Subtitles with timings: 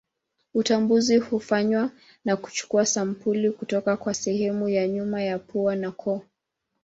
[0.53, 1.91] Utambuzi hufanywa
[2.25, 6.21] kwa kuchukua sampuli kutoka kwa sehemu ya nyuma ya pua na koo.